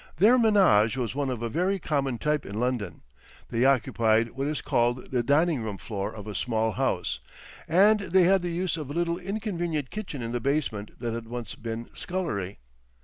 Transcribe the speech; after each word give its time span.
Their 0.17 0.39
ménage 0.39 0.97
was 0.97 1.13
one 1.13 1.29
of 1.29 1.43
a 1.43 1.47
very 1.47 1.77
common 1.77 2.17
type 2.17 2.43
in 2.43 2.59
London. 2.59 3.01
They 3.49 3.65
occupied 3.65 4.31
what 4.31 4.47
is 4.47 4.59
called 4.59 5.11
the 5.11 5.21
dining 5.21 5.61
room 5.61 5.77
floor 5.77 6.11
of 6.11 6.25
a 6.25 6.33
small 6.33 6.71
house, 6.71 7.19
and 7.67 7.99
they 7.99 8.23
had 8.23 8.41
the 8.41 8.49
use 8.49 8.77
of 8.77 8.89
a 8.89 8.93
little 8.93 9.19
inconvenient 9.19 9.91
kitchen 9.91 10.23
in 10.23 10.31
the 10.31 10.39
basement 10.41 10.97
that 10.99 11.13
had 11.13 11.27
once 11.27 11.53
been 11.53 11.91
scullery. 11.93 12.57